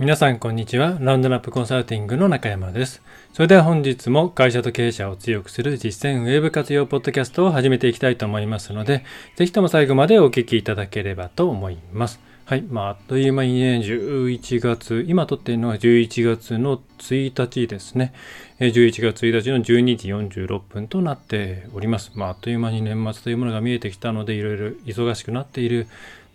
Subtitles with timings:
[0.00, 0.96] 皆さんこんにちは。
[0.98, 3.02] ラウンドナップコンサルティングの中山です。
[3.34, 9.04] それでは本日も会社と経営者を強くする実践ウェブ活用ポッドキャストを始めていきたいと思いますので、
[9.36, 12.18] ぜひとも最後までお聞きいただければと思います。
[12.46, 12.62] はい。
[12.62, 18.14] まあ、あっという間にね、11月、今撮っているのは11月の1日ですね。
[18.58, 22.10] 11月1日の12時46分となっております。
[22.14, 25.88] まあ、あっという間に年末というものが見えてきたので、いろいろ忙しくなっている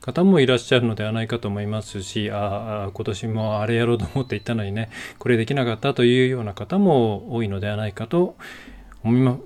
[0.05, 8.35] 方もいらっしゃるのではないかと思いますし、ああ、今年もあれやろうと思って行ったのにね、これできなかったというような方も多いのではないかと
[9.03, 9.39] 思いま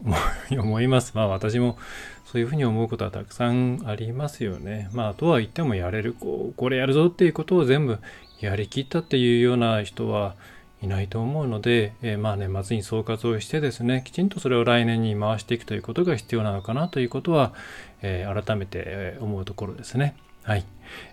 [0.52, 1.14] 思います。
[1.16, 1.78] まあ私も
[2.26, 4.90] そういうふうに思うことはたくさんありますよね。
[4.92, 7.98] まあとは言ってもやれる、こう、これやるぞっていうことを全部
[8.42, 10.36] やりきったっていうような人は
[10.82, 17.54] いないと思うので、えー、まあ年末に総括をしてですね、きちんとそれを来年に回していくということが必要なのかなということは、
[18.02, 20.16] えー、改めて思うところですね。
[20.44, 20.66] はい。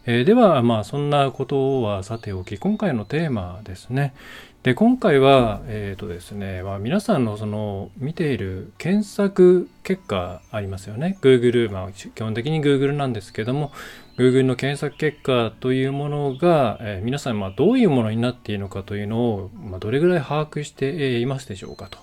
[0.06, 4.14] えー、では、まあ、そんなことはさておき、今回のテーマですね。
[4.62, 11.18] で、今回は、えっ、ー、とですね、まあ、皆さんのその見ている検索結果ありますよね。
[11.20, 13.72] Google、まあ、基本的に Google なんですけども、
[14.16, 21.98] Google の検索結果というものが、えー、皆さん、まあ、どういうものになっているのかというのを、まあ、どれぐらい把握していますでしょうかと。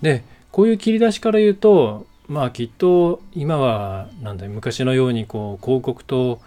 [0.00, 6.40] で、こういう切り出しから言うと、まあきっと今はなんだ昔のようにこう広告と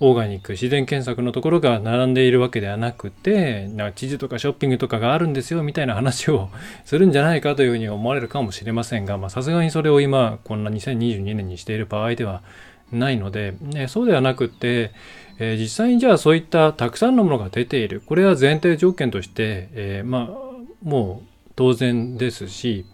[0.00, 6.50] オーガニック自然検索のところが並んでいるわけではなくてな地図とかショッピングとかがあるんですよみたいな話を
[6.84, 12.42] するんじゃないかというふうに思われるかもしれませんがさすがにそれを今こんな2022年にしている場合では
[12.92, 14.92] ないので、ね、そうではなくて、
[15.38, 18.02] えー、実際にじゃあそういったたくさんのものが出ている。
[18.06, 20.48] これは前提条件として、えー、まあ
[20.82, 22.86] もう当然ですし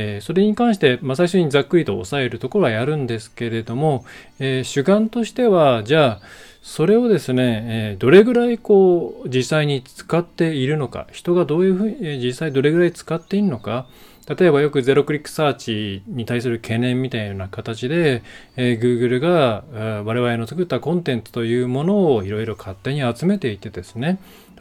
[0.00, 4.04] えー、それに関して、まあ、最初にざっくりと抑えるところはやるんですけれども、
[4.38, 6.20] えー、主眼としてはじゃあ
[6.62, 13.88] それをですね、えー、どれぐらいこう実際に使っているのか人がどういうふうに実際どれぐらい使っているのか
[14.28, 18.22] 例えばよくゼロクリックサーチに対する懸念みたいな形で、
[18.56, 19.64] えー、Google が
[20.04, 24.20] 我々の作ったコンテンツというものをいろいろ勝手に集めていてですね、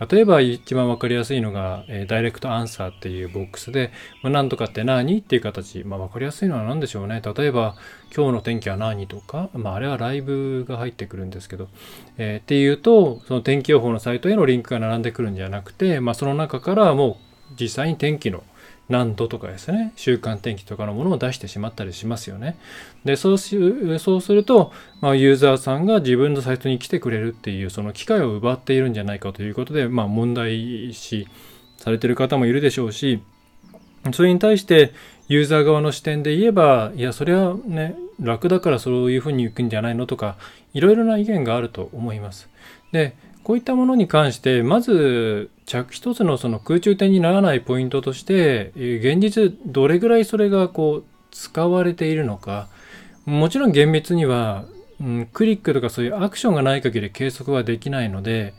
[0.09, 3.91] 例えば一番分かりやすいのが、えー、ダイレクトアンサーっていうボックスで、
[4.21, 7.21] まあ、なんとかって何っていう形、まあ、わかりやすいのは何でしょうね。
[7.23, 7.75] 例えば、
[8.15, 11.67] 今日の天気は何とか、まあ、あれはライブが入ってくるんですけど、
[12.17, 17.17] えー、っていうと、その天気予報のサイトへのリンクが並んでくるんじゃなくて、まあ、その中からも
[17.51, 18.43] う実際に天気の
[18.89, 22.57] 何度とかですね、週間天気とかのものを出してしまったりしますよね。
[23.03, 23.57] で、そうし
[23.99, 24.71] そうすると、
[25.01, 31.27] まあ、ユーザーさんが自分のサイトに来てくれるっていう、その機会を奪っているんじゃないかということで、まあ、問題視
[31.77, 33.21] されてる方もいるでしょうし、
[34.13, 34.93] それに対して
[35.27, 40.37] ユーザー側の視点で言えば、いや、それはね、楽だからそういうふうに行くんじゃないのとか、
[40.73, 42.49] いろいろな意見があると思います。
[42.93, 43.15] で、
[43.47, 52.67] こういったものに関して、まず、着一つのその空中点にならないポイントとして、現実どれぐらいそれがこう使われているのか、
[53.23, 54.65] もちろん厳密には、
[54.99, 58.53] うん、クリックとかそういうアクションがない限り計測はできないので、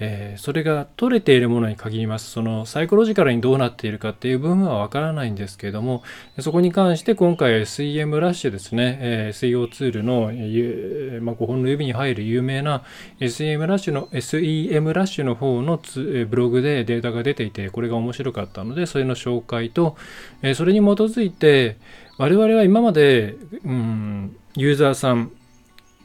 [0.00, 2.30] えー、それが取れているものに限ります。
[2.30, 6.02] そのサイコロジカルにどうなっているかっていう部分はわからないんですけれども、
[6.40, 12.82] そこに関して今回 SEM ラッシュですね、えー、SEO ツールの、えー、まあ、5本の指に入る有名な
[13.20, 15.80] SEM ラッシュの SEM ラッシュの方の
[16.26, 19.96] ブログでデータが出ていて、これが面白かったので、それの紹介と、
[20.42, 21.76] えそれに基づいて、
[22.18, 25.30] 我々は今まで、うん、ユーザーさん、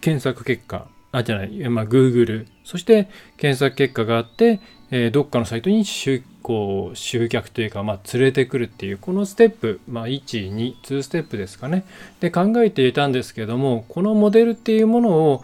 [0.01, 4.59] 検索結果、あ、じゃない、まあ、Google、そして検索結果があって、
[4.91, 11.85] えー、どっかのサイトに集こう集客というか、まあ、連れてくるっていう、このステップ、まあ、1、2、2ステップですかね。
[12.19, 15.43] で、考えていたんですけども、このモデルっていうものを、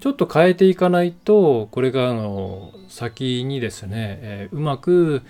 [0.00, 5.22] ちょっと変えていかないと、これがあの先にですね、えー、うまく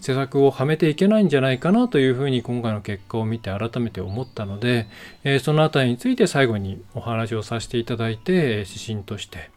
[0.00, 4.88] 施策をはめていけないんじゃないかなというふうに今回の結果を見て改めて思ったので、
[5.22, 9.50] えー、そのあたりについて最後にお話をさせていただいて、指針として、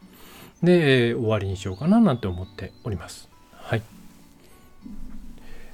[0.61, 3.27] で、えー、終わりにしようかななんて思っております。
[3.53, 3.81] はい。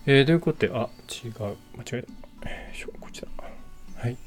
[0.06, 1.58] えー、ということで、あ、違う、間違
[1.94, 2.26] えた。
[3.00, 3.28] こちら。
[3.98, 4.18] はい。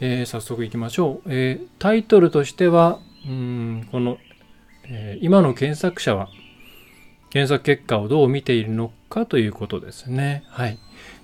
[0.00, 1.28] えー、早速いきましょう。
[1.28, 4.18] えー、タイトルとしては、うんこの、
[4.84, 6.28] えー、今の検索者は
[7.30, 10.42] 検索結果をどう見ているのかということですね。
[10.48, 10.78] はい。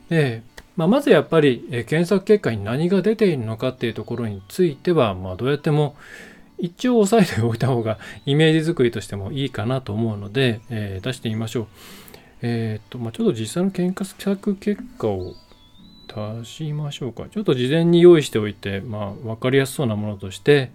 [0.08, 0.42] で、
[0.76, 5.96] まあ、まずやっぱり、えー、検索結果に何が出ているのかっていうところについては、まあ、どうやっても
[6.58, 11.66] 一応押さえておいた方が イメージ作りとしてもいいかなと思うので、えー、出してみましょう。
[12.42, 15.34] えっ、と、まあ、ちょっと実際の検索結果を
[16.06, 17.26] 出しましょうか。
[17.30, 20.70] ちょっと事前に用意しておいて、まあ、わかりやすそうなものとして、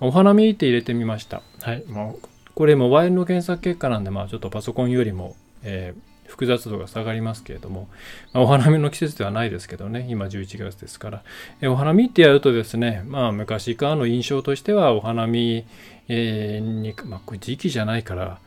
[0.00, 1.42] お花見って入れてみました。
[1.62, 1.84] はい。
[1.88, 2.12] まあ、
[2.54, 7.88] これモバイルの検索結果なんで、まあちょっとパソコンよりも、えー複雑度が下がりますけれども、
[8.32, 11.22] まあ、お花見の季節ではないですけどね、今11月ですから、
[11.60, 15.64] えお花見ってやるとですね、まあ昔からの印象としてはお花見、
[16.08, 18.40] えー、に、まあこれ時期じゃないから、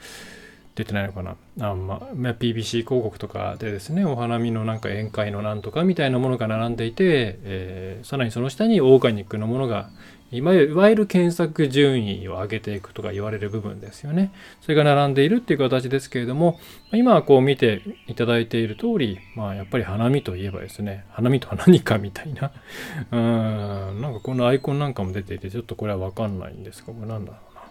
[0.75, 9.89] 出てないのかなあ、まあ、PBC 広告とかでですねお花見のなんか宴会のなんとかみたいなものが並んでいて、えー、さらにその下にオーガニックのものが
[10.29, 14.31] いわゆる検索順位を上げていくとか言われる部分ですよね。
[14.61, 16.59] それが並んでいるっていう形ですけれども、
[16.91, 22.51] 今はこう見ていただいている通り、まあやっぱり花見といえばですね、花見とは何かみたいな、
[23.11, 27.61] うーん、なんかこのアイコンなんかも出ていて、ちょっとこれはわかんないんですが、これなんだろうな。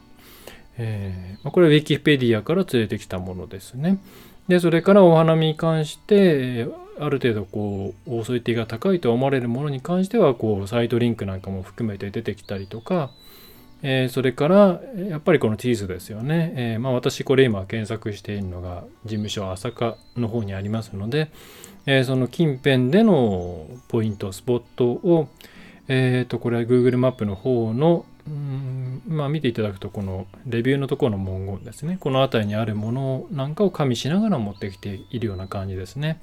[0.79, 3.99] えー、まあ、これは Wikipedia から連れてきたものですね。
[4.49, 6.67] で、それからお花見に関して、
[6.99, 13.11] ある程度こうオーソリティが高いと思われるものに関してはこうサイトリンクなんかも含めて出てきたりとか、
[13.83, 21.31] えー、それからやっぱりこのチーズですよね、えー、まあ、私これ今検索しているのが事務所朝霞の方にありますので、
[21.87, 25.29] えー、その近辺でのポイントスポットを
[25.89, 36.21] えっ、とこれは Google マップの方のうんまあ見ていただくとこのレビューのところの文言ですねこの辺りにあるものなんかを加味しながら持ってきているような感じですね。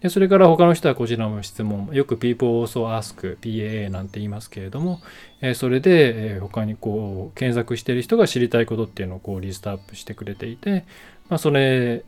[0.00, 5.00] でそれから他の人はこちらも質問、よく people also ask PAA なんて言いますけれども、
[5.40, 10.84] えそれで、え他にこう検索している人が知りたいことっていうのをこうリストアップしてくれていて、
[11.28, 12.04] まあ、それ、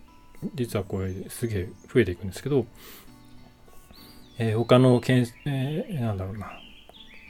[0.54, 2.66] 実はこれすげえ増えていくんですけど、
[4.38, 6.60] え、他の検、えー、なんだろうな、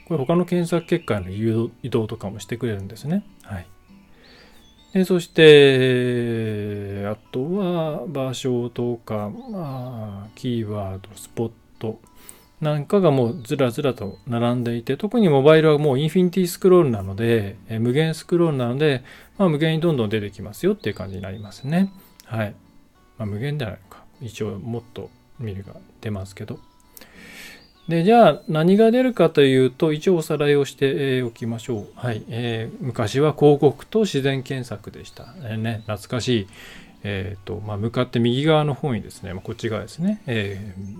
[0.07, 3.23] これ他の検索結果の移動とかもしてくれるんですね。
[3.43, 3.67] はい。
[4.93, 11.99] でそして、あとは場所とか、まあ、キーワード、スポット
[12.61, 19.03] なんかがもうずらずらと並んでいて、特にモバイルはもうインフィニティスクロールなので、え無限スクロールなので、
[19.37, 21.93] まあ、無限にどんどん出てきますよっていう感じになりますね。
[22.25, 22.55] はい。
[23.17, 24.03] まあ、無限ではないか。
[24.21, 25.09] 一応もっと
[25.39, 26.59] 見るが出ますけど。
[27.89, 31.87] で、じゃあ何が出るかというと、一応おさらいをしておきましょう。
[31.95, 32.23] はい。
[32.29, 35.33] えー、昔は広告と自然検索でした。
[35.41, 36.47] えー、ね、懐かしい。
[37.03, 40.99] え、ー、と、まあ、向かって右側の方にですね、まあ、こっち側ですね、えー、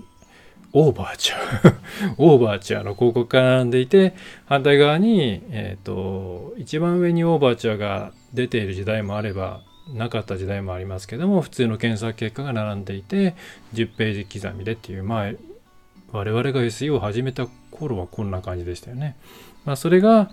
[0.72, 1.74] オーバーチャー
[2.18, 4.14] オーバーチャーの広告が並んでいて、
[4.46, 9.60] 反対側に、えっ、ー、と、一番上にオーバーチャーが出ている時代もあれば、
[9.94, 13.36] なかった時代もありますけども、普通の検索結果が並んでいて、
[13.74, 15.32] 10ページ刻みでっていう、まあ、
[16.12, 19.16] 我々が SEO を始めた頃はこんな感じでしたよね。
[19.64, 20.30] まあ、それが、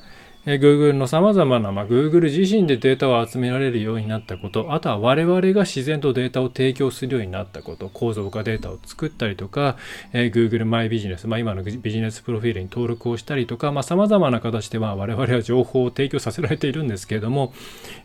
[0.49, 9.75] え Google の様々な、まあ、Google 自身でデータを集められるようになったこと、あとは我々が自然とデータを提供するようになったこと、構造化データを作ったりとか、
[10.13, 17.53] えー、Google マイビジネス、まあ、今のビジネスプロフィールに登録をしたりとか、まあ、様々な形で、まあ、我々は情報を提供させられているんですけれども、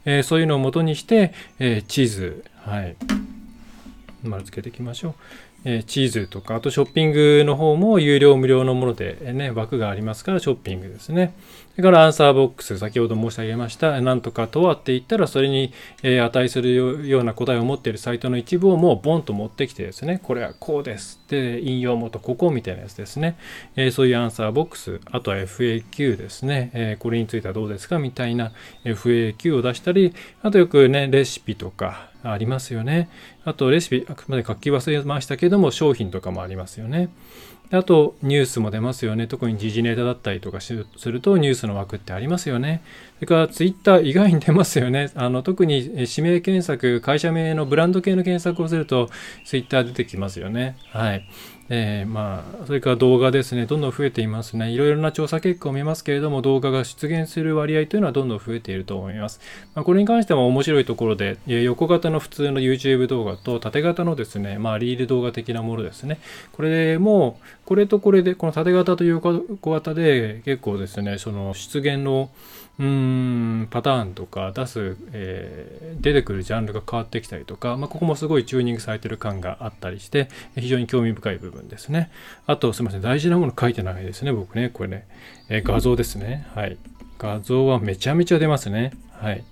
[0.05, 2.97] えー、そういうのをもとにして、えー、地図、はい。
[4.25, 5.15] 丸付けていきましょう。
[5.65, 11.35] えチーズとか、あとショッピングの方も有料無料のものでね、枠がありますからショッピングですね。
[11.73, 15.73] それからアンサーボックス、先ほど申し上げました、なんとかとはって言ったら、それに、
[16.03, 21.19] え値するような答えを持っているサイトの一部をもうボンと持ってきてですね、これはこうです。
[21.29, 23.37] で、引用元ここみたいなやつですね。
[23.75, 28.53] えそういうアンサーボックス、あとは FAQ ですね、えこれについてはどうですかみたいな
[28.85, 33.09] FAQ を出したり、あとよくね、レシピとか、ありますよね。
[33.45, 37.11] あとレシピ、あくまで書き忘れましたけども、商品とかもありますよね。
[37.71, 39.27] あと、ニュースも出ますよね。
[39.27, 42.83] 特に時事ネタだったりとかすると、ニュースの枠ってありますよね。
[43.17, 45.11] それから、ツイッター以外に出ますよね。
[45.15, 49.09] あの、特に指名検索、会社名のブランド系の検索をすると、
[49.47, 50.77] ツイッター出てきますよね。
[50.91, 51.27] はい。
[51.69, 54.71] えー、まあ、それから動画ですね、どんどん増えていますね。
[54.71, 59.41] いろいろな調査結果を見ますけれども、動画が出現する割合というのはどんどん増えていると思います。
[59.75, 66.19] まあ、これに関しても面白いところで、え横型の普通の YouTube 動画と縦型のですね、まあ、リール動画的なものですね。
[66.53, 72.31] これも、これとこれで、この縦型と横型で結構ですね、その出現の
[72.79, 82.11] うんパターンとか出す、えー、出てくるジャンルが変わってきたりとか、まあ、ここもすごいチューニングされてる感があったりして非常に興味深い部分ですね。
[82.47, 85.07] あとすみません大事なもの書いてないですね僕ねこれね、
[85.51, 86.47] えー、画像ですね。
[86.55, 86.79] はい。
[87.19, 88.93] 画像はめちゃめちゃ出ますね。
[89.13, 89.45] はい。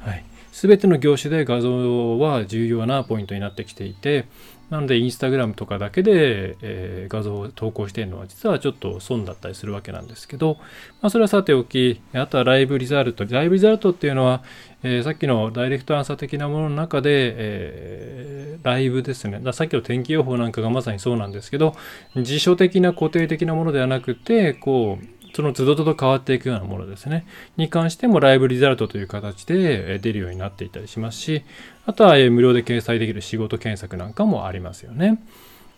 [0.00, 0.24] はい。
[0.52, 4.26] 全ての業種で画像は重要なポイントになってきていて、
[4.72, 10.56] なので、インスタグラムとかだけで、えー、画像を投稿しているのは実はちょっと損だったりするわけなんですけど、
[11.02, 13.26] まあ、それはさておき、あとはライブリザルト。
[13.26, 14.42] ライブリザルトっていうのは、
[14.82, 19.40] えー、さっきのダイレクトアンサー的なものの中で、えー、ライブですね。
[19.42, 21.76] ださっきの天気予報なんかがまさにそうなんですけど、
[22.16, 27.26] 辞書的な固定的なものではなくて、こう、その都度都度変わっていくようなものですね。
[27.56, 31.42] に関してもライブリザルトという形で出るようになっていたりしますし、
[31.86, 35.22] あとは無料で掲載できる仕事検索なんかもありますよね。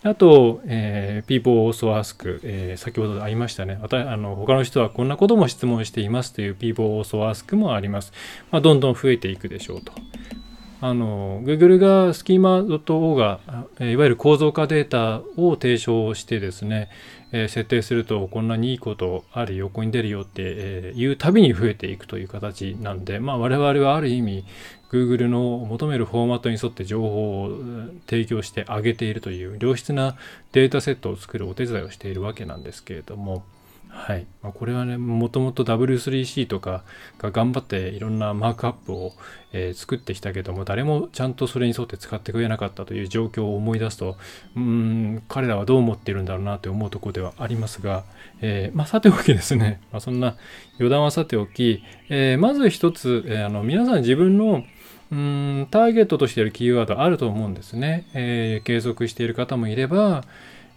[0.05, 3.79] あと、えー、people also ask、えー、先ほどありましたね。
[3.81, 8.13] また、あの、他の人はこんなことも質問していますという people also ask もあります。
[8.51, 9.93] まあ、どんどん増えていくでしょうと。
[10.87, 13.41] あの、Google がスキーマ .o が、
[13.81, 16.91] いわゆる構造化データを提唱してですね、
[17.33, 24.45] えー、設定するとこんなにいいことある横に出るよって、えー、言うたびに増えていくという形なんで、まあ我々はある意味
[24.91, 27.59] Google の求めるフォーマットに沿って情報を
[28.07, 30.17] 提供してあげているという良質な
[30.53, 33.43] データセットを作るお手伝いをしているわけなんですけれども、
[33.95, 34.27] はい。
[34.43, 36.83] まあ、これはね、もともと W3C とか
[37.19, 39.13] が頑張っていろんなマークアップを、
[39.53, 44.17] えー、作ってきたけども、誰もちゃんとそれに沿って使ってくれなかったという状況を思い出すと、
[44.57, 48.05] うん、彼らはどう思っているんだろうなと思うところではありますが、
[48.43, 50.37] えー、まあ、さておきですね、まあ、そんな
[50.79, 54.65] 余談はさておき、えー、まず一つ、えあの皆さん自分の
[55.13, 58.07] うんターゲットとしているキーワードあると思うんですね。
[58.15, 60.25] え、継続している方もいれば、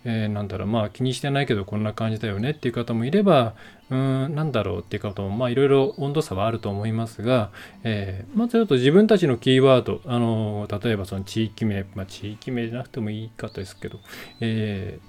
[0.09, 3.55] えー、なんだろうまあ気にしてないけどこんな感じだよねっていう方もいれば
[3.89, 7.51] うんなんだろうっていう方もまあいろいろ温度差はあると思いますが、
[7.83, 13.99] えー、まずちょっと自分たちのキーワードあの例えばその地域名、まあ、地域名じゃなくてもいいかですけど、
[14.39, 14.99] え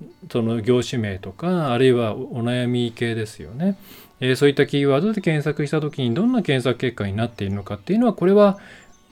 [0.00, 3.76] ー、その業種名とかあるいはお悩み系ですよね。
[4.20, 8.58] えー、そういったキーワードで検索した時にどんな検索結果になっているのかっていうのはこれは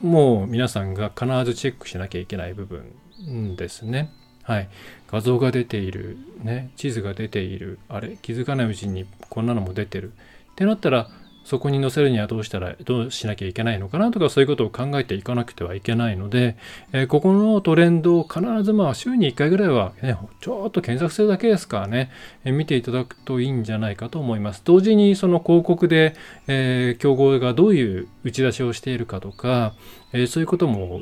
[0.00, 4.12] もう皆さんが必ずチェックしなきゃいけない部分ですね。
[4.42, 4.68] はい。
[5.08, 10.12] 画像が出ている、ね、地図が出ている、あれ、気づかないうちにこんなのも出てる。
[10.52, 11.10] ってなったら、
[11.44, 16.56] そこに載せるにはどうしたら、どうしなきゃいけないのかなとか、そういうことを考えていかなくてはいけないので、
[16.92, 22.10] えー、ここのトレンドを必ずまあ週に1回ぐらいは、ね、ちょっと検索するだけですからね、
[22.44, 24.62] えー、見ていただくといいんじゃないかと思います。
[24.64, 26.14] 同時にその広告で、
[26.46, 29.74] えー、競合がどういう打ち出しをしているかとか、
[30.14, 31.00] えそういうことも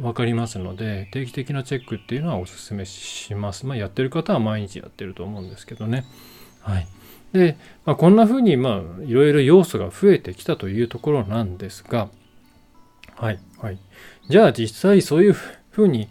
[0.00, 3.66] 分かりますので、定期的なチェックっていうのはお勧めします。
[3.66, 6.04] まあ、やってる方は毎日やってると思うんですけどね。
[6.60, 6.88] はい。
[7.32, 12.08] で、まあ、こんな風にまあいろいろ要素が増えてきたというところなんですが、
[13.16, 13.78] はいはい。
[14.28, 15.36] じゃあ実際そういう
[15.70, 16.08] 風に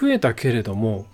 [0.00, 1.06] 増えたけれども、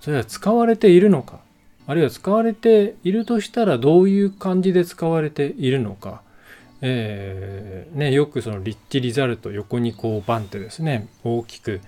[0.00, 1.40] それは使われているのか、
[1.86, 6.22] あるいは使われているとしたらどういう感じで使われているのか、
[6.80, 11.80] えー、ね、よくそのリッチリザルト横にこうバンってですね、大きく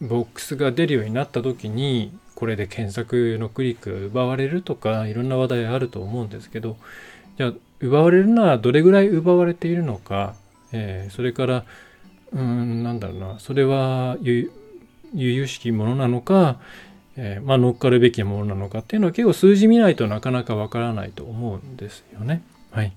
[0.00, 6.76] ボックスが出るようになった時にこれで検索のクリックが奪われるとかいろんな話題あると思うんですけど
[7.36, 10.36] じゃあ奪われるのはどれぐらい奪われているのか、
[10.70, 11.64] えー、それから
[12.32, 16.60] うんなんだろうなそれは由々しきものなのか、
[17.16, 22.42] えー、まあ、乗っかるべきものなのかっていうのは結構数字見ないとなかなかわからないと思うんですよね。
[22.70, 22.92] はい。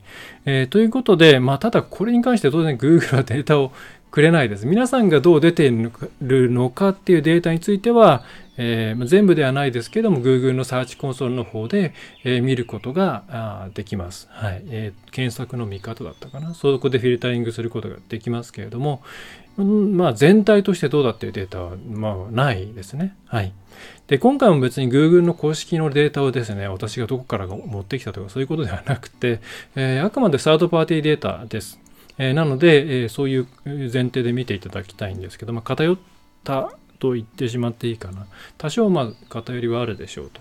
[0.45, 3.71] えー、ということで、まあ、ただこれに関して当然 Google はデータを
[4.12, 4.67] くれないです。
[4.67, 5.89] 皆さんがどう出てい
[6.21, 8.24] るのかっていうデータについては、
[8.63, 14.61] えー、全部ではないですけども Google のサーチコンソールの方で、えー、見ることができます、はい。
[14.67, 16.53] えー、検索の見方だったかな。
[16.53, 19.01] そこでフィルタリングすることができますけれども、
[19.57, 23.15] うん、まあ全体としてどうだっていうデータは、まあ、ないですね。
[23.25, 23.51] はい。
[24.07, 29.39] で今回も別に Google の公式のデータをですね私がどこから持ってきたとかそういうことではなくて、
[29.75, 31.79] えー、あくまでサードパーティーデータです。
[32.19, 35.97] えー、なので、えー、そういう前提で見ていただきたいんですけど、ま、偏っ
[36.43, 36.71] た
[37.01, 38.27] と言ってしまっていいかな。
[38.60, 40.39] 多少まあ偏りはあるでしょうと。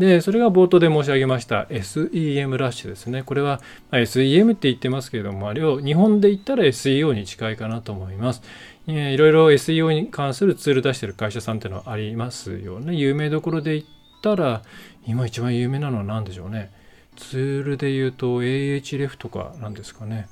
[0.00, 3.22] で、それが冒頭で申し上げました SEM ラッシュですね。
[3.22, 3.60] これは、
[3.92, 8.42] SEM って言ってますけれども、あれを日本で言ったら SEO に近いかなと思います。
[8.86, 12.96] いろいろ SEO に関するツール出してる会社さんっていうのはありますよね。
[12.96, 13.84] 有名どころで言っ
[14.22, 14.62] たら、
[15.06, 16.72] 今一番有名なのは何でしょうね。
[17.20, 20.28] ツールで言うと AHREF とかなんですかね。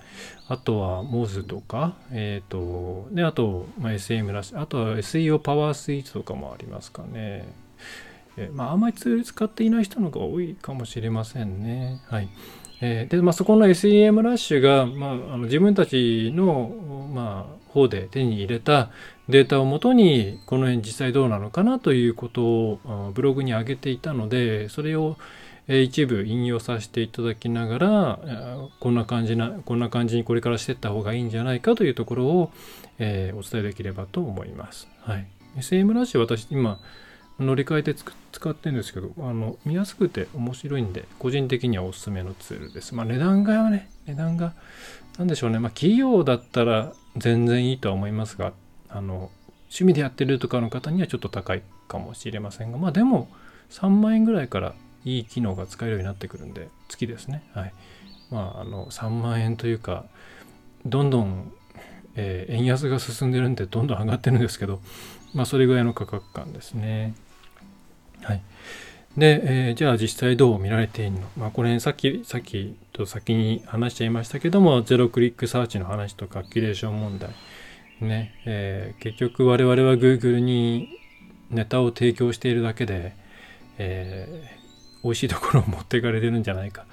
[0.48, 4.56] あとは Moz とか、えっ、ー、と、で、あと、まあ、SM らしい。
[4.56, 7.46] あとは SEO パワースイーツとかもありますかね。
[8.38, 12.00] えー、まあ、あんまりツール使っていない人の方が多いかもしれませんね。
[12.08, 12.28] はい。
[12.80, 18.90] えー、で、まあ、そこの SEM ラッシュが、まあ、あの自分たちの、まあ、方で手に入れた
[19.28, 25.18] データをもとに、この辺実際どうなのかなということをブログに上げていたので、それを、
[25.68, 28.18] 一部引用させていただきながら
[28.80, 32.50] こんな感じなこんな感じにこれからしていった方がいいんじゃないかというところを、
[32.98, 34.88] え、お伝えできればと思います。
[35.02, 35.26] はい、
[35.58, 36.80] SM ラッシュ私今
[37.38, 42.94] 乗り換えて使ってるんですけどあの見やすくて面白いんで個人的にはおすすめのツールです。
[42.94, 44.54] まあ値段がね値段が
[45.18, 48.52] 何でしょうねまあ企業だったら全然いいとは思いますが
[48.88, 49.30] あの
[49.64, 53.28] 趣味でやってるとかの方にはちょっと高いかもしれませんがまあでも
[53.70, 57.42] 3万円ぐらいからいい機能が使えるようになってくるんで月ですね。
[57.54, 57.72] はい。
[58.30, 60.04] まああの3万円というか
[60.84, 61.52] どんどん、
[62.14, 64.80] えー、円安が進んでるんでどんどん上がってるんですけど
[65.34, 67.14] まあそれぐらいの価格感ですね。
[68.22, 68.42] はい。
[69.16, 71.20] で、えー、じゃあ実際どう見られているの？
[71.36, 77.30] まあこれさっきさっきと先に話しちゃいましたけどもゼロクリックサーチの話とかキュレーション問題。
[78.00, 80.88] ね、えー、結局我々は Google に
[81.50, 83.16] ネタを提供しているだけで、
[83.78, 84.57] えー、
[85.04, 86.86] 美味しいところを持っていかれてるんじゃないか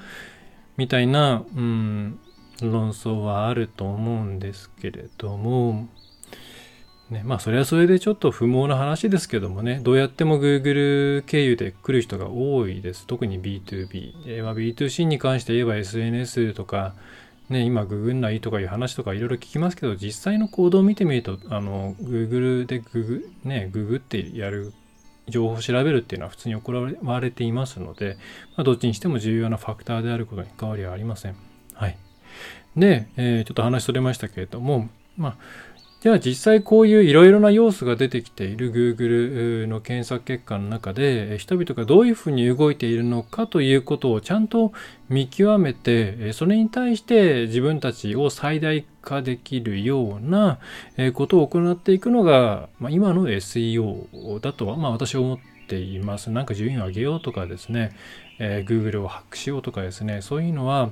[0.77, 2.19] みたいな、うん、
[2.61, 5.87] 論争はあると思うんですけれども、
[7.09, 13.05] ね、まあそれはそれでちょっと不毛な話ですけどもね、どうやっても Google 経由で来る人が多いです。
[13.05, 14.43] 特に B2B。
[14.43, 16.95] まあ、B2C に関して言えば SNS とか、
[17.49, 24.73] ね、今ググんないとかいう話とかいろいろ聞きますけど、実際の行動を見てみると、あの、Google でググ、ね、ググってやる
[25.27, 28.17] 情報を調べるっていうのは普通に行われていますので、
[28.55, 31.35] まあ、どっちにしても重要なファクターであることに変わりはありません。
[31.73, 31.97] はい。
[32.75, 35.35] で、えー、ちょっと話しそれましたけれども、まあ、
[36.05, 44.71] では実際こういういろいろな要素が出てきている Google の検索結果の中で人々がどういうふうに動いているのかということをちゃんと
[45.09, 50.59] 見極めてそれに対して自分たちを最大化できるような
[51.15, 56.29] ことを行っていくのが、ま、今の SEO だとは、まあ、私は思っています。
[56.29, 57.97] なんか順位を上げようとかですね、
[58.37, 60.91] え、Google をハックしようとかですねそういうのは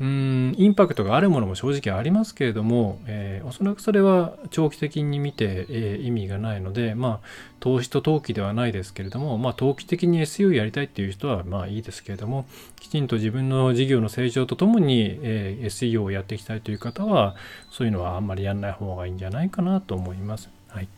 [0.00, 7.26] うんインパクトがあるものも正直ありますけれども、えー、おそらくそれは長期的に見て、えー、意味がないので、まあ、
[7.58, 12.46] 投資と投機ではないですけれども、まあ、投機的に SEO やりたいっていう人はまあいいですけれども、
[12.78, 17.34] きちんと自分の事業の成長とともに、えー、SEO をやっていきたいという方は、
[17.72, 20.48] そういうのはあんまりやんない方がいいんじゃないかなと思います。
[20.68, 20.88] はい。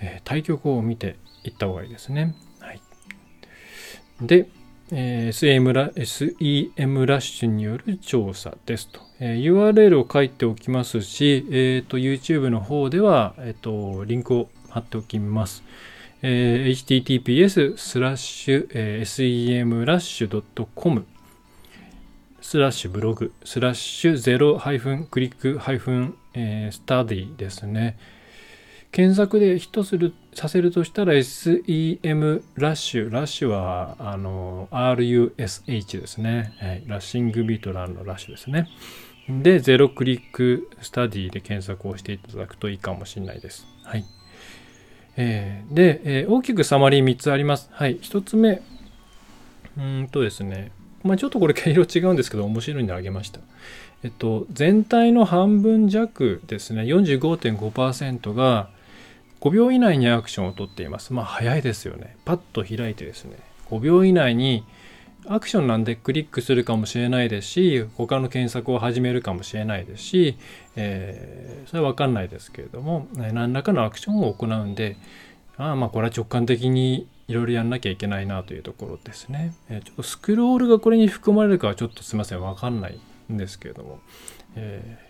[0.00, 2.34] え対局を見ていった方がいいですね。
[2.58, 2.80] はい。
[4.20, 4.48] で、
[4.92, 9.00] えー、SEM ラ SEM ラッシュによる調査ですと。
[9.18, 15.62] えー、URL を書いておきますし、えーと、YouTube の方では、えーと、リンクを貼っておきます。
[16.22, 21.06] えー、https スラッシュ、えー、semrush.com
[22.40, 27.98] スラッシュブログスラッシュ zero ハイフン click ハイフン study ですね。
[28.96, 36.82] 検索でヒットするさせるとしたら SEM ラッシュ、ラッシュはあの RUSH ですね、はい。
[36.86, 38.70] Rushing Beat 乱の rush ですね。
[39.28, 43.66] で、 zero click study で検索をしていただくといいかもしれないです。
[43.84, 44.06] はい。
[45.18, 47.68] えー、で、えー、大きくサマリー3つあります。
[47.72, 47.98] はい。
[47.98, 48.62] 1つ目。
[49.76, 50.72] うんとですね。
[51.02, 53.40] まあ、ちょっとこれ毛色違うんですけど、面白いのあげました。
[54.04, 58.74] えっと、全体の半分弱ですね、45.5%が、
[59.46, 61.12] 5秒以内にアクションをとっています。
[61.12, 62.16] まあ早いですよね。
[62.24, 63.36] パッと開いてですね、
[63.70, 64.64] 5秒以内に
[65.28, 70.36] アクションなんでクリックするかもしれないですし、他の検索を始めるかもしれないですし、
[70.74, 74.96] えー、それはわかんないですけれども、何らかのアクションを行うんで、
[75.58, 79.54] ああまあこれは直感的にいろいろやんなきゃいけないなというところですね。
[79.68, 82.98] えー、ちょっとスクロールがこれに含まれるかはちょっとすいません、わかんない
[83.32, 84.00] んですけれども。
[84.56, 85.05] えー、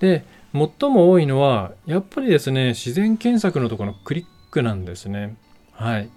[0.00, 5.36] で、最も多いのは、やっぱりですね、自然検索のところのクリックなんですね。
[5.72, 6.10] はい。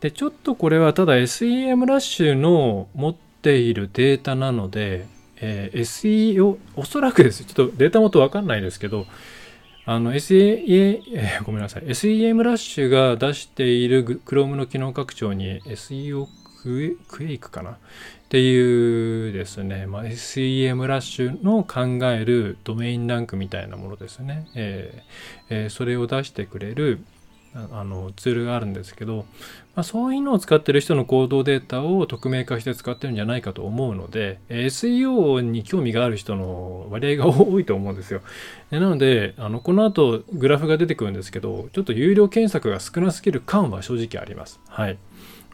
[0.00, 5.06] で、ちょっとこれはただ SEM ラッシュの持っているデータなので、
[5.40, 7.44] えー、SEO、おそらくです。
[7.44, 9.06] ちょっとデータ元わかんないですけど、
[9.84, 11.84] あの SEA、えー、ごめんなさい。
[11.84, 16.26] SEM ラッシュが出している Chrome の機能拡張に SEO
[16.62, 17.72] クエイクかな？
[17.72, 17.74] っ
[18.28, 24.48] ていうですね、まあ、SEM ラッシュの考えるドメインランクみたいなものですね。
[24.54, 27.00] えーえー、それを出してくれる
[27.72, 29.24] あのツールがあるんですけど、
[29.74, 38.20] まあ、そういうのを使ってる人の行動データを匿名化して使ってるんじゃないかと思うので SEO に興味がある人の割合が多いと思うんですよ。
[38.70, 44.60] なのであのこの後グラフが出てくるんですけどちょっと有料検索が少なすぎる感は正直あります。
[44.68, 44.98] はい。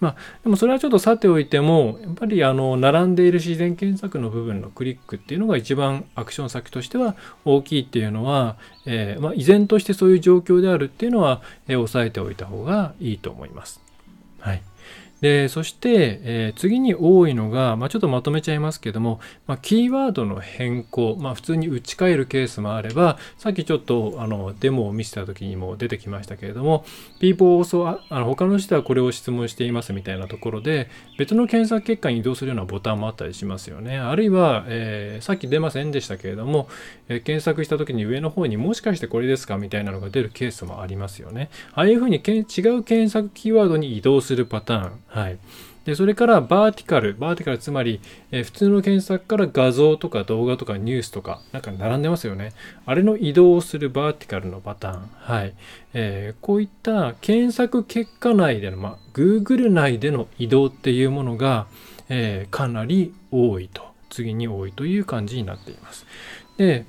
[0.01, 13.81] まあ、でもそれはちょっとさておいても、やっぱりあの並んでいる自然検索の部分のクリックっていうのが一番アクション先としては大きいっていうのは、えー、まあ、依然としてそういう状況であるっていうのは、えー、押さえておいた方がいいと思います。
[14.41, 14.63] はい。
[15.21, 26.85] でそして、えー、次に多いのが、まあ、ちょっとまとめちゃいますけども、まあ、キーワードの変更、まあ、普通に打ち替えるケースもあればさっきちょっとあのデモを見せた時にも出てきましたけれども
[27.21, 33.99] People also あの他の人はこれを質問していますみたいなところで別の検索結果に移動するようなボタンもあったりしますよね。
[33.99, 36.69] あるいは、えー、さっき出ませんでしたけれども、
[37.09, 41.51] えー、検索した時に上の方にもしかしてこれですかみたいなのが出るケースもありますよね。
[41.73, 45.14] ああいうふうに違う検索キーワードに移動するパターン。
[45.15, 45.39] はい。
[45.85, 47.15] でそれからバーティカル。
[47.15, 48.01] バーティカルつまり、
[48.31, 52.53] えー、普通の検索から画像とか動画とかニュースとかなんか並んでますよね。
[52.87, 55.11] あれの移動をするバーティカルのパターン。
[55.15, 55.55] はい、
[55.93, 61.67] えー、こういった検索結果内での、まあ、Google 内での移動っていうものが、
[62.09, 63.95] えー、かなり多いと。
[64.15, 66.07] 次に多いという感じになっています。
[66.57, 66.87] で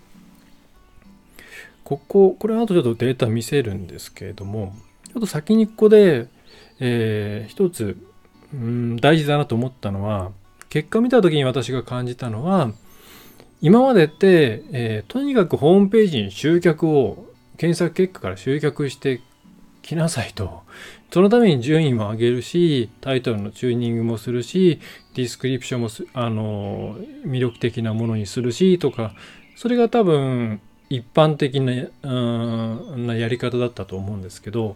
[1.83, 4.75] こここれあとちょっとデータ見せるんですけれども
[5.07, 6.27] ちょっと先にここで、
[6.79, 7.97] えー、一つ
[8.55, 10.31] うん大事だなと思ったのは
[10.69, 12.71] 結果見た時に私が感じたのは
[13.61, 17.25] 今までって、えー、とにかくホームページに集客を
[17.57, 19.21] 検索結果から集客して
[19.81, 20.63] きなさいと。
[21.11, 24.81] そのために順位も上げるし、タイトルのチューニングもするし、
[25.13, 29.13] ディスクリプションもあの魅力的なものにするしとか、
[29.55, 34.75] それが多分一般的なうんなやり方だったと思うんですけど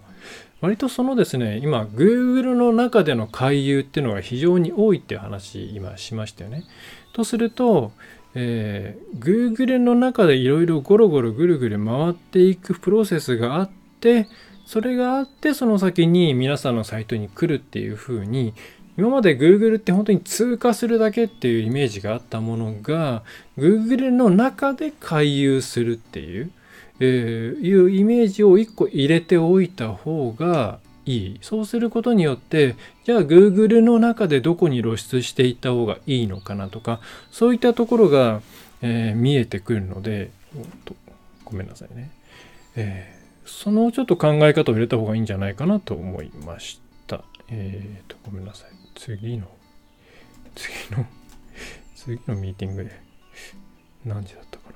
[0.62, 6.65] 割とそのですね今 Google の中での回遊っていうのが非常に多いっていう話今しましたよね。
[7.13, 7.91] とすると、
[8.36, 13.69] えー、Google の中でいろいろゴロゴロぐるぐる回っていくプロセスがあっ
[14.00, 14.28] て
[14.65, 18.54] それがあってその先に皆さんのサイトに来るっていうふうに
[19.00, 23.24] 今まで Google って本当に通過するだけっていうイメージがあったものが
[23.58, 26.52] Google の中で回遊するっていう、
[26.99, 31.39] えー、いうイメージを1個入れておいた方がいい。
[31.41, 36.99] そうすることによって、じゃあ Google の中でどこに露出していった方がいいのかなとか、
[37.31, 38.41] そういったところが、
[38.81, 40.31] えー、見えてくるので、
[41.45, 42.12] ごめんなさいね、
[42.75, 47.23] えー、そのちょっと考え方を入れた方がいいんじゃないかなと思いました。
[47.49, 48.69] えっ、ー、と、ごめんなさい。
[48.95, 49.47] 次の、
[50.55, 51.05] 次の、
[51.95, 53.01] 次のミーティングで
[54.05, 54.75] 何時だったかな。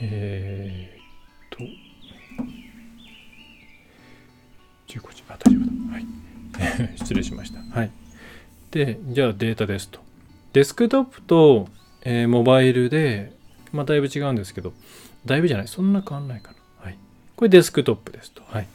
[0.00, 0.95] えー、
[1.56, 1.64] と、
[4.88, 5.92] 15時、あ、大丈夫だ。
[5.92, 6.06] はい。
[6.98, 7.60] 失礼しました。
[7.60, 7.90] はい。
[8.70, 10.00] で、じゃあデータですと。
[10.52, 11.68] デスクトップと、
[12.02, 13.32] えー、モバイルで、
[13.72, 14.72] まあ、だいぶ違うんですけど、
[15.24, 16.56] だいぶじゃない、そんな変わんないかな。
[16.84, 16.98] はい。
[17.36, 18.42] これデスクトップですと。
[18.46, 18.68] はい。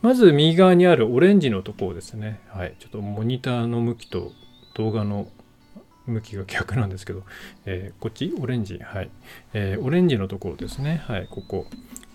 [0.00, 2.40] まず右側にあるオレンジのところですね。
[2.48, 2.74] はい。
[2.78, 4.32] ちょっとモニターの向きと
[4.74, 5.28] 動画の
[6.06, 7.24] 向きが逆なんですけど、
[7.66, 8.32] えー、こっち？
[8.40, 8.78] オレンジ。
[8.78, 9.10] はい。
[9.52, 11.02] えー、オレンジのところですね。
[11.06, 11.28] はい。
[11.28, 11.66] ここ。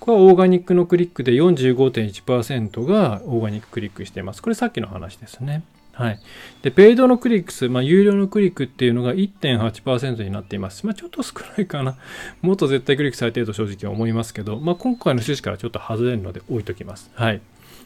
[0.03, 4.41] これはオーガニックのクリックで45.1%がオーガニッククリックしています。
[4.41, 5.63] これさっきの話ですね。
[5.93, 6.19] はい。
[6.61, 10.85] で、ペイドのクリック数、まあ、有料のクリックっていうのが1.8%になっています。
[10.85, 11.95] まあ、ちょっと少ないかな。
[12.41, 17.09] もっと絶対クリックされていると正直思いますけど、まあ、今回の趣旨からちょっと外れるので置いときます。
[17.13, 17.39] はい。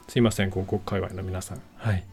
[0.08, 1.62] すいません、広告界隈の皆さん。
[1.76, 2.04] はい。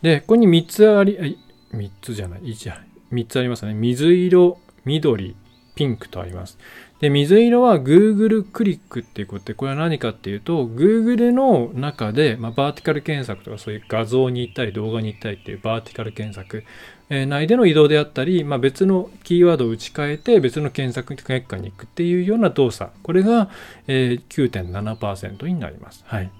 [0.00, 1.38] で、ここに3つあり、
[1.74, 2.72] 3つじゃない、1、
[3.12, 3.74] 3つありますね。
[3.74, 5.36] 水色、緑、
[5.74, 6.58] ピンクとあります。
[7.02, 16.62] で、水色は Google クリックっていうことで、これは何かっていうと、Google の中で、まあ、バーティカル検索とかそういう画像に行ったり動画に行ったりっていうバーティカル検索、
[17.10, 23.50] えー、内での移動であったり、まあ、別のキーワードを打ち替えて別の検索結果に行くっていうような動作、これが、
[23.88, 26.04] えー、9.7%になります。
[26.06, 26.30] はい。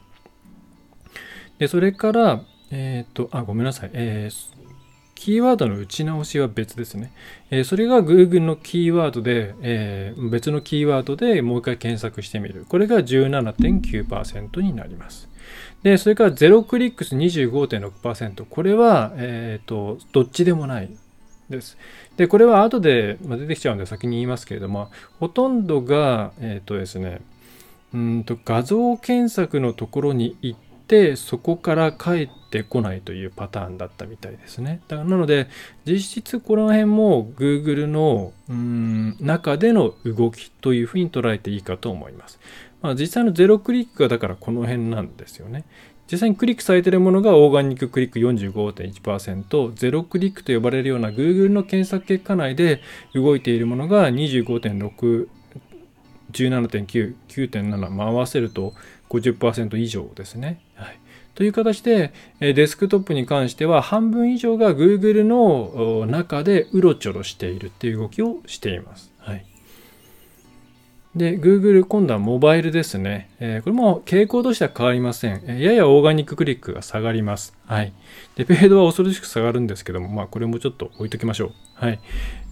[1.59, 3.90] で、それから、えっ、ー、と、あ、ごめんなさい。
[3.94, 4.72] えー、
[5.23, 7.13] キーワードの打ち直しは別ですね。
[7.53, 12.67] え、それが Google のキーワードで、え、別のキーワードでもう一回検索してみる。
[12.69, 15.29] これが17.9%になります。
[15.85, 18.45] で、それからゼロクリックス25.6%。
[18.51, 20.91] これは、えっ、ー、と、どっちでもない
[21.49, 21.79] です。
[22.17, 27.21] で、これは後で出てきちゃうんで先に言いますけれども、ほとんどが、えっ、とですね、
[27.95, 34.83] うんと画像検索のところに行っててそこから帰ってこないというパターンだったみたいですね。
[34.88, 35.48] だからなので
[35.87, 42.38] 実質この辺も Google のうん中での動きというふうに捉えていいかと思います。
[42.83, 45.64] まあ、実際のゼロクリックがだからこの辺なんですよね。
[46.11, 52.83] 実際にクリックされているものがオーガニッククリック45.1%、ゼロクリックと呼ばれるような Google の検索結果内で
[53.14, 55.28] 動いているものが25.6、
[56.33, 58.74] 17.9、9.7、まあ、合わせると
[59.09, 60.61] 50%以上ですね。
[61.35, 69.12] という形で、デスクトップに関しては半分以上が Google の中でうろちょろしているっていう動きをしています。
[69.18, 69.52] はい
[71.14, 73.29] で、Google 今度はモバイルですね。
[73.38, 75.42] えー、これも傾向としては変わりません。
[75.46, 77.55] え、ややオーガニッククリックが下がります。
[77.66, 77.92] はい。
[78.35, 81.53] で、ペイドは恐ろしく下がるんですけども、まあこれもちょっと置いときましょう。
[81.75, 82.01] はい。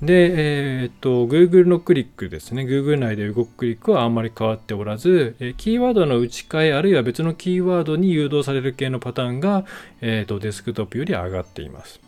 [0.03, 2.65] で、えー、っと、Google のクリックですね。
[2.65, 9.65] Google 内で動くクリックはあんまり変わっておらず、えキーワードの打ち替え、あるいは別のキーワードに誘導される系のパターンが、
[10.03, 11.99] えっと、デスクトップより上がっています。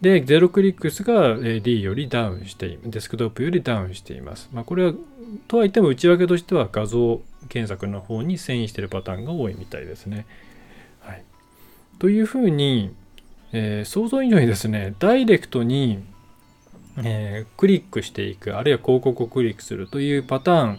[0.00, 4.48] で、ゼロクリックスが D よりダウンして、デスクトップよりダウンしています。
[4.52, 4.94] まあ、これは、
[5.48, 10.26] とはいっても内訳としては画像検索の方に遷移してるパターンが多いみたいですね。
[11.00, 11.24] はい。
[11.98, 12.94] というふうに、
[13.52, 16.02] えー、想像以上にですねダイレクトに、
[16.98, 20.78] えー、クリックしていくあるいは広告をクリックするというパターン、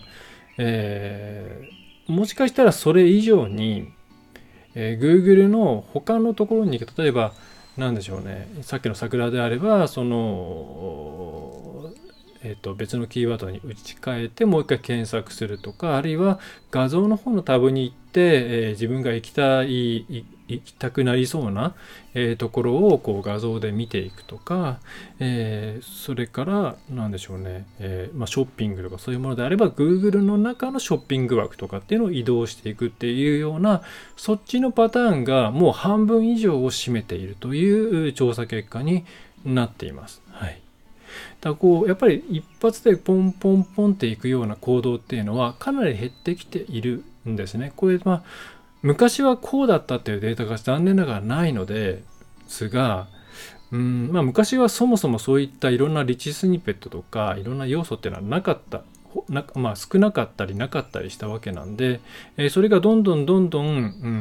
[0.58, 3.92] えー、もしかしたらそれ以上に、
[4.74, 7.34] え Google の他のところに例えば
[7.78, 11.92] 何でしょうねさっきの桜であればその
[12.44, 16.40] えー、と別のキーワードに打ち替えてもう一回検索するとかあるいは
[16.72, 21.76] 画像の方のタブに行って、えー、自分が行きたい行きたくなりそうな、
[22.14, 24.80] えー、ところをこう画像で見ていくとか、
[25.20, 33.82] えー、それから何でしょうね、えー、まあ、ショッピングとかそういうものであれば Google の中のショッピング枠とかっていうのを移動していくっていうような
[34.18, 39.06] そっちのパターンがもう半分以上を占めているという調査結果に
[39.46, 40.22] なっています。
[40.32, 40.62] はい
[41.42, 47.74] だこうやっぱり一発でポンポンポンっていくような行動っていうのはかなり減ってきているんですね。
[47.76, 48.24] これまあ
[48.82, 52.04] 昔はこうだったっていうデータが残念ながらないので
[52.48, 53.08] すが、
[53.72, 58.84] うんまあ、昔はそもそもそういったいろんなリッチスニペットとかいろんな要素っていうのはなかった
[59.30, 62.00] なまあ、少なかったりなかったりしたわけなんで、
[62.38, 63.72] えー、それがどんどんどんどん、う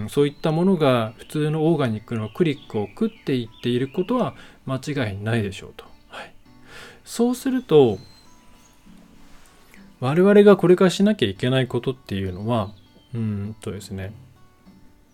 [0.07, 4.35] ん、そういったものが普通のオーガニックのクリックを食っていっていることは
[4.67, 5.90] 間違いないでしょうと。
[7.11, 7.99] そうすると
[9.99, 12.71] 我々がこれからしなきゃいけないことっていうのは
[13.13, 14.13] うんとですね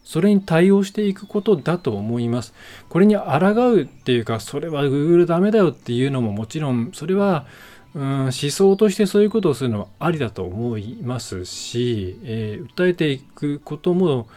[0.05, 2.55] それに対応していくことだと思います。
[2.91, 7.45] これに抗うっていうか、それは Google ダメだよっていうのももちろん、それは、
[7.93, 14.29] うん、思想としてそういうことをするのはありだと思いますし、えー、訴えていくことも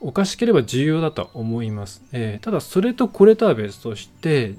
[0.00, 2.02] おかしければ重要だと思います。
[2.10, 4.56] えー、ただ、それとこれとは別として、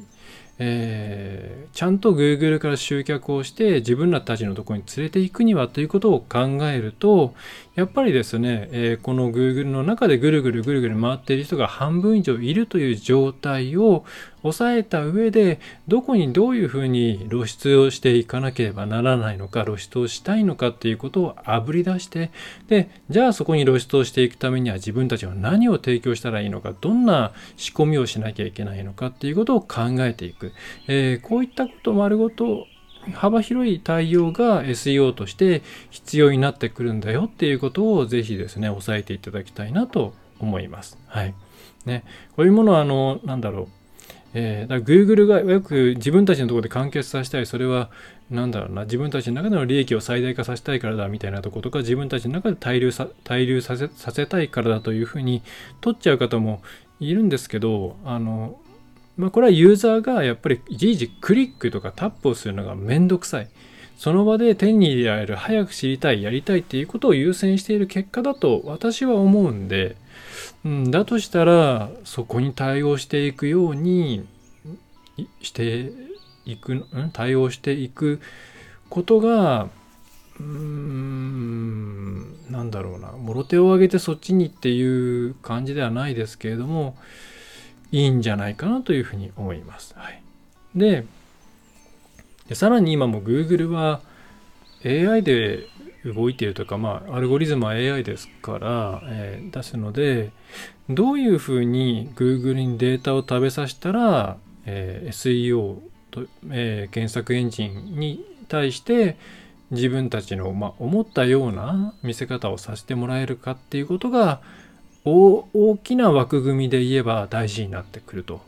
[0.60, 7.34] えー、ちゃんと Google から集客をして自分らたちのところに連れていくにはということを考えると
[7.76, 14.06] やっぱりですね、えー、この Google の中でぐるぐるぐるぐる回っている人が半分以上いるという状態を
[14.44, 22.30] 抑えた上でどこにどういうふうに露出をしていかなければならないのか露出をしたいのかっていうことをあぶり出して
[22.68, 30.52] でじゃあそこに露出をしていくためには自分たちは何を提供したらいいのかどんな仕込みをしなきゃいけないのかっていうことを考えていく、
[30.88, 32.68] えー、こういったこと丸ごと
[33.14, 40.98] 幅広い対応が SEO として必要になってくるんだよっていうことをぜひですね押さえていただきたいなと思います。
[41.08, 41.34] はい。
[41.86, 42.04] ね、
[42.36, 43.68] こういうものはあのなんだろう
[44.34, 47.90] えー、だから Google がよく自分たちのところで完結させたい、それは、
[48.32, 55.44] なんだろうな、自分たちの中での利益を最大化させたいからだみたいなとことか、自分たちの中で滞留さ滞留させさせたいからだというふうに
[55.82, 56.64] 取っちゃう方も
[57.00, 58.60] いるんですけど、あの、
[59.18, 63.50] まあ、これはユーザーがやっぱりいちいちクリックとかタップをするのがめんどくさい。
[63.98, 69.96] その場で手に入れられる、早く知りたい、やりたいっていうことを優先している結果だと私は思うんで、
[70.66, 74.28] うん、だとしたらそこに対応していくように
[75.42, 75.92] して
[76.46, 78.20] いく、うん、対応していく
[78.90, 79.70] ことが
[80.40, 86.98] うーんなんだろうなもろ手を挙げてそっちにっていう感じではないですけれども
[87.94, 89.94] いいんじゃないかなというふうに思います。
[89.96, 90.22] はい、
[90.76, 91.06] で
[92.52, 94.02] さらに今も Google は
[94.84, 95.68] AI で
[96.04, 100.32] 動いているというか、まあ、アルゴリズムは AI ですから、えー、出すので、
[100.90, 105.78] どういうふうに Google にデータを食べさせたら、えー、SEO
[106.12, 109.18] と、えー、検索エンジンに対して
[109.72, 114.42] 自分たちの、まあ、思ったような見せ方をさせてもらえるかっていうことが
[115.06, 118.42] 大きな枠組みで言えば大事になってくると、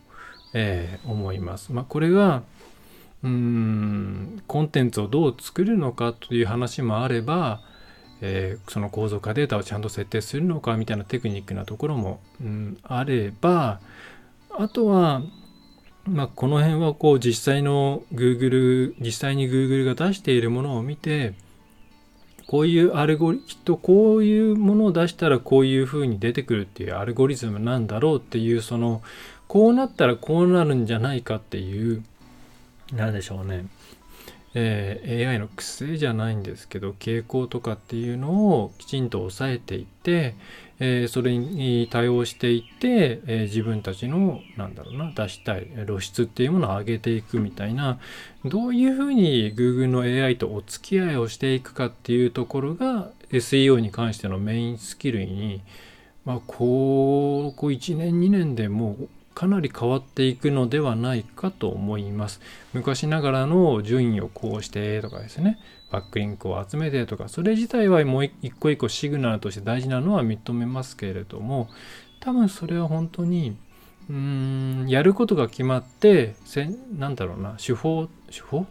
[0.54, 1.74] えー、思います。
[1.74, 2.44] まあ、これが
[3.24, 7.62] うーんコンテンツをどう作るのかという話もあれば、
[8.22, 13.80] えー、その構造化データをちゃんと設定するのかみたいなテクニックなところも、うん、あれば
[14.58, 15.22] あとは、
[16.06, 21.34] まあ、この辺はこう実際の Google 実際に Google が出しているものを見て
[22.48, 29.02] こういうアルゴリきっとこういうものを出したらこういうふうに出てくるっていうアルゴリズムなんだろうっていうその
[29.48, 32.04] こうなったらこうなるんじゃないかっていう
[32.94, 33.66] なんでしょうね、
[34.58, 40.34] えー、AI の癖じゃないんですけど傾向とかっていうのをきちんと抑えていって、
[40.80, 48.00] えー、それに対応していって、えー、自分たちのなんだろうな出したい露出っていうものを上げていくみたいな
[48.46, 55.62] どういうふうに Google の AI とお付き合いをしていくかっていうところが SEO に関してのメインスキルに
[56.26, 62.40] まあ、ここ1年2年でもうかなり変わっていくのではないかと思います。
[62.74, 65.60] 昔ながらの順位をこうしてとかですね、
[65.92, 71.70] バックリンクを集めてとか、それ自体はもう一個一個シグナルとして大事なのは認めますけれども、
[72.22, 73.58] 多分それは本当に、
[74.10, 74.16] うー
[74.86, 78.66] んやることが決まってせなんだろうな手法手法？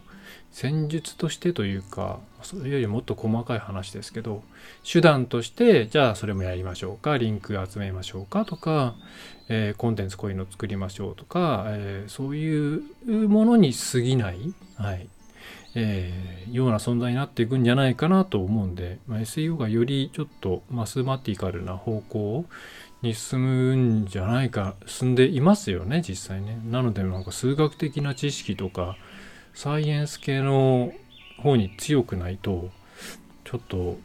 [0.55, 4.41] 戦術としてというかそれよりもっと細かい話ですけど
[4.89, 8.95] 手段としてじゃあそれもやりましょうかリンク集めましょうかとか、
[9.49, 12.83] えーコンテンツこういうの作りましょうとか、えーそういう
[13.27, 15.09] ものに過ぎない、はい
[15.75, 22.45] えーような存在になっていくんじゃないかなと思うんで、まあ、SEO がよりちょっとマスマティカルな方向
[23.01, 26.61] に進むんじゃないか進んでいますよね実際ね。
[26.63, 28.95] なのでなんか数学的な知識とか
[29.55, 30.93] サイエンス系の
[31.37, 32.69] 方に強くないと
[33.45, 33.97] ちょっと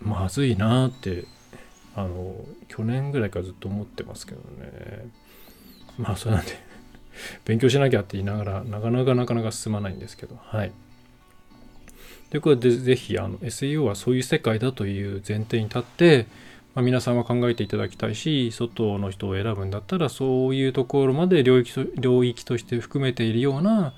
[0.00, 1.24] まずいなって
[1.96, 2.36] あの
[2.68, 5.08] 去年ぐらいからずっと思ってますけどね。
[5.98, 6.52] まあそれなんで
[7.44, 10.38] 勉強しなきゃって言いながらなかなかなかなか進まないんですけど。
[10.40, 10.72] はい。
[12.30, 16.26] ということでぜひあの SEO はそういう世界だという前提に立って、
[16.74, 23.94] まあ、皆さんは考えていただきたいし外の人を選ぶんだったらそういうところまで領域と領域として含めているような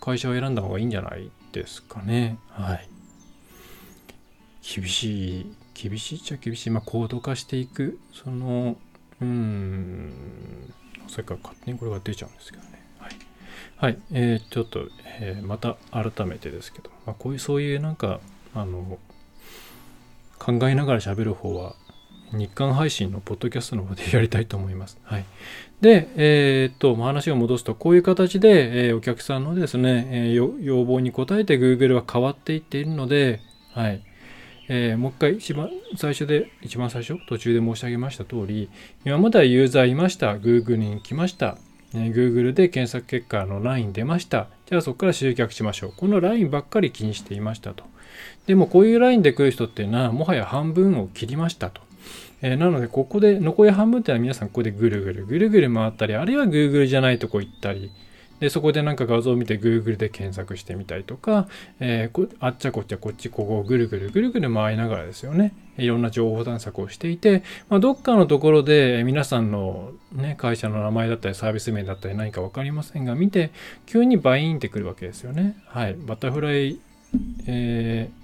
[0.00, 2.38] 会社を選んだ方がいいんじゃないですかね。
[2.50, 2.88] はい。
[4.74, 6.70] 厳しい、厳しいっちゃ厳しい。
[6.70, 8.76] まあ、高度化していく、その、
[9.20, 10.72] うーん、
[11.08, 12.82] それから勝手にこれが出ちゃうんですけどね。
[12.98, 13.16] はい。
[13.76, 13.98] はい。
[14.12, 14.88] えーちょっと、
[15.20, 18.20] えーまた改めてですけど、まあ、こういう、そういうなんか、
[18.54, 18.98] あの、
[20.38, 21.74] 考えながら喋る方は、
[22.32, 24.98] 日刊配信のポッドキャストの方でやりたいと思います。
[25.04, 25.24] はい。
[25.80, 33.40] で、えーっと、話を戻すと、こういう形で、えーお客さんのですね、えー要望に応えて Google は変わっていっているので、
[33.72, 34.02] はい。
[34.68, 38.68] えーもう一回、一番最初で、一番最初、途中で申し上げました通り、
[39.04, 40.36] 今まではユーザーいました。
[40.36, 41.58] Google に来ました。
[41.94, 44.48] ね Google で検索結果のライン出ました。
[44.66, 45.92] じゃあそこから集客しましょう。
[45.96, 47.84] このラインばっかり気にしていましたと。
[48.46, 51.87] でもこういうラインで来る人っていうのは、もはや半分を切りましたと。
[52.42, 57.90] えーなので、ここで、残り半分っていうのは皆さんここでぐるぐる、ぐるぐる回ったり、あるいは Google じゃないとこ行ったり、
[58.40, 61.48] で、そこでなんか画像を見て Google で検索してみたりとか、
[61.80, 65.52] えーあっちゃこっちゃこっちここをぐるぐるぐるぐる回りながらですよね。
[65.76, 73.50] いろんな情報探索をしていて、まあ、どっかのところで皆さんの、ね、会社の名前だったりサービス名だったり何か分かりませんが、見て、
[73.86, 75.56] 急にバインってくるわけですよね。
[75.66, 75.96] はい。
[75.98, 76.78] バタフライ、
[77.46, 78.17] えー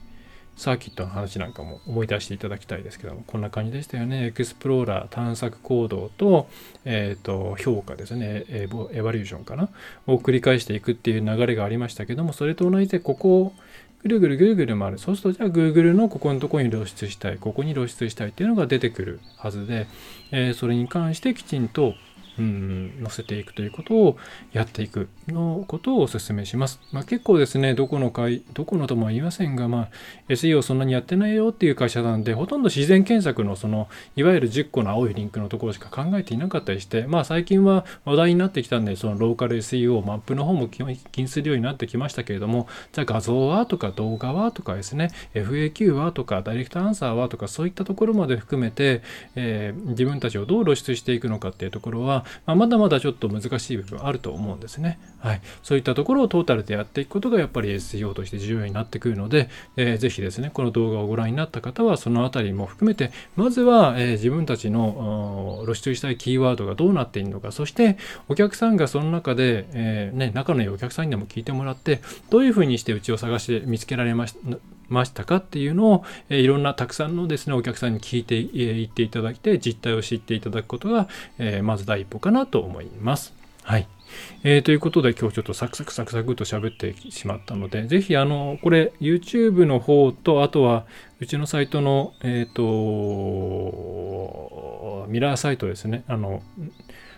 [0.57, 4.27] サーキットの話なんかも思い出していただきたいですけども、こんな感じでしたよね。
[4.27, 6.49] エクスプローラー、探索行動と、
[6.85, 9.69] えっ、と、評価ですね、エボエバリューションかな
[10.07, 13.53] を繰り返していくっていう流れがありましたけども、それと同じで、ここを
[14.03, 14.99] ぐるぐるぐるぐる回る。
[14.99, 19.87] そうすると、じゃあ Google のここのところに露出したい、ここに露出したいっていうのが出てくるはずで、
[20.31, 21.95] えーそれに関してきちんと、
[22.39, 24.17] うん、載せていくということを
[24.53, 26.81] やっていくのことをお勧めします。
[26.93, 29.89] まあ、結構ですね、どこの会、どこのとも言いませんが、まあ、
[30.29, 49.03] SEO そんなにやってないよっていう会社なんで、ほとんど自然検索のその、いわゆる10個の青いリンクのところしか考えていなかったりして、まあ最近は話題になってきたんで、そのローカル SEO、マップの方も気に気にするようになってきましたけれども、じゃあ画像はとか動画はとかですね、FAQ はとか、ダイレクトアンサーはとか、そういったところまで含めて、
[49.37, 54.99] えー自分たちをどう露出していくのかっていうところは、まあ、まだまだちょっと難しい部分あると思うんですね。
[55.19, 55.41] はい。
[55.63, 67.97] そういったところをトータルでやっていくことがやっぱり SEO として重要になってくるので、えーぜひですね、この動画をご覧になった方は、そのあたりも含めて、まずは、えー自分たちの露出したいキーワードがどうなっているのか、そして
[68.29, 83.35] お客さんがその中で、えーね、仲のいいお客さんにでも聞いてもらって、どういうふうにしてうちを探して見つけられましたましたかっていうのを、えいろんなたくさんのですねお客さんに聞いてい、えー言っていただいて実態を知っていただくことが、えまず第一歩かなと思います。
[83.63, 83.89] はい。
[84.43, 90.85] えーということで今日ちょっとサクサクサクサクと喋ってしまったので、ぜひあの、これ YouTube の方と、あとは
[91.21, 92.65] うちのサイトの、えっ、と、
[95.09, 96.05] ミラーサイトですね。
[96.09, 96.43] あの、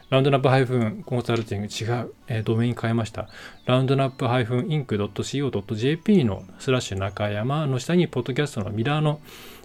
[0.09, 0.67] ラウンドナッ
[1.01, 3.29] プコンサルティング違う、えードメイン変えました。
[3.65, 9.19] ラウンドナップ -inc.co.jp のスラッシュ中山の下に、ポッドキャストのミラーの、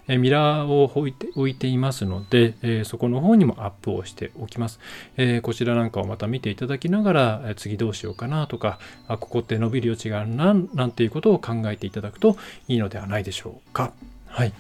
[0.08, 4.80] えーミラーを置いて置いていますので、えーそこの方にもアップをしておきます。
[5.16, 12.36] えーこちらなんかをまた見ていただきながら、えー次どうしようかなとか、あここって伸びる余地があるな、なんていうことを考えていただくと
[12.68, 13.94] いいのではないでしょうか。
[14.26, 14.54] はい。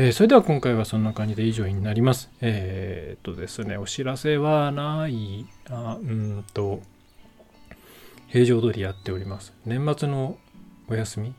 [0.00, 2.30] えーそれでは今回はそんな感じで以上になります。
[2.40, 6.82] えーっとですね、お知らせはない、あうんと、
[8.28, 9.52] 平常通りやっております。
[9.66, 10.38] 年末の
[10.86, 11.34] お休み？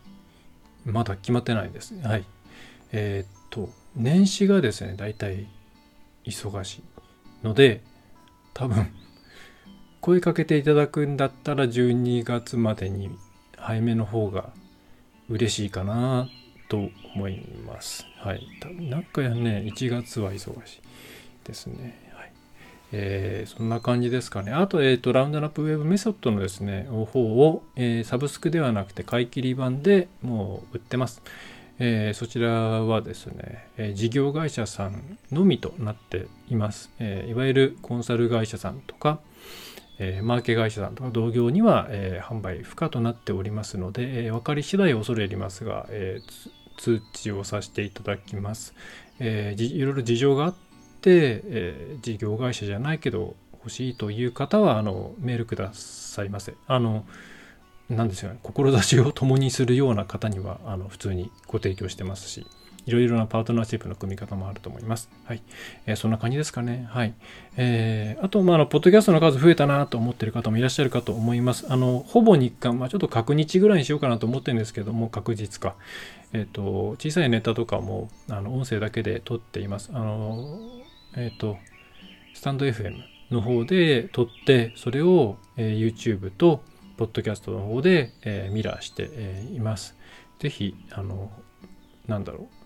[0.84, 1.98] まだ決まってないです。
[2.02, 2.26] はい。
[2.92, 5.48] えーっと、年始がですね、大体
[6.26, 6.84] 忙しい
[7.46, 7.82] ので、
[8.54, 8.88] 多分、
[10.02, 13.10] 声かけていただくんだったら12月までに
[13.56, 14.50] 早めの方が
[15.30, 16.28] 嬉しいかな
[16.70, 18.06] と思います。
[18.20, 18.48] はい。
[18.80, 20.82] なんかね、1月は忙しい
[21.44, 22.00] ですね。
[22.14, 22.32] はい。
[22.94, 24.54] えー、そんな感じですかね。
[24.54, 31.22] あと、えっ、ー、と、ラウンドナップウェブメソッドのですね、方を、えー、サブスクではなくて買い切り版でもう売ってます。
[31.82, 36.92] えー、そちらはですね、え事業会社さんのみとなっています。
[37.00, 39.20] えいわゆるコンサル会社さんとか、
[39.98, 46.20] えマーケ会社さんとか同業には、え販売不可となっておりますので、え分かり次第恐れ入りますが、え
[46.80, 48.74] 通知をさせていただきます。
[49.20, 50.54] えいろいろ事情があっ
[51.02, 56.56] て、え事業会社じゃないけど欲しいという方はあのメールくださいませ。
[56.68, 57.06] あの
[57.90, 62.46] 何ですよね志を共にするような方にはあの普通にご提供してますし
[62.90, 65.10] いろいろなパートナーシップの組み方もあると思います。
[65.26, 65.44] はい。
[65.86, 66.88] えー、そんな感じですかね。
[66.90, 67.14] はい。
[67.56, 71.68] えー、あと、まあ、あの、ポッドキャストの数増えたなと思ってる方もいらっしゃるかと思います。
[71.70, 75.76] あの、ほぼ日間、まあ、ちょっと確日ぐらいにしようかなと思ってるんですけども、確実か。
[76.34, 79.92] えっ、ー、と、小さいネタとかも、あの、音声だけで撮っています。
[79.94, 80.60] あの、
[81.16, 81.58] えっ、と、
[82.34, 82.96] スタンド FM
[83.32, 86.64] の方で撮って、それを、え YouTube と、
[86.98, 89.96] ポッドキャストの方で、えー、ミラーして、え、います。
[90.40, 91.32] ぜひ、あの、
[92.08, 92.59] なんだろう、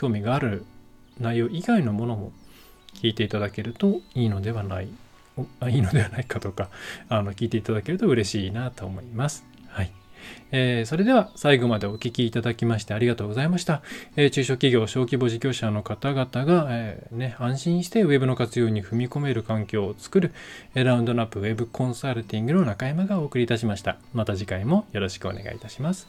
[0.00, 0.64] 興味がある
[1.20, 2.32] 内容以外のものも
[2.94, 4.88] 聞いていただけるといいのではない、
[5.60, 6.70] あいいのではないかとか、
[7.10, 9.44] あの、聞いていただけると嬉しいなと思います。
[9.68, 9.92] はい。
[10.52, 13.82] えー、それでは最後までお聞きいただきましてありがとうございました。
[14.16, 20.32] えー、中小企業、小規模事業者の方々が、えー、ね、安心して Web の活用に踏み込める環境を作る、
[20.72, 23.98] ラウンドナップ Web コンサルティングの中山がお送りいたしました。
[24.14, 26.08] また次回もよろしくお願いいたします。